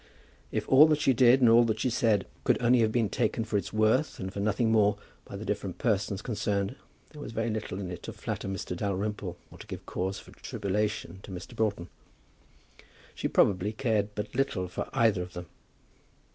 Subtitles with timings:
[0.51, 3.43] If all that she did and all that she said could only have been taken
[3.45, 6.75] for its worth and for nothing more, by the different persons concerned,
[7.11, 8.75] there was very little in it to flatter Mr.
[8.75, 11.55] Dalrymple or to give cause for tribulation to Mr.
[11.55, 11.87] Broughton.
[13.13, 15.45] She probably cared but little for either of them.